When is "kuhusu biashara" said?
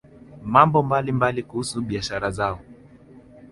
1.43-2.31